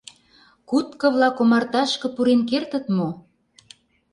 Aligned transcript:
Кутко-влак 0.69 1.35
омарташке 1.41 2.07
пурен 2.15 2.41
кертыт 2.49 2.85
мо? 2.97 3.09